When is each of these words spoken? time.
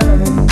time. 0.00 0.43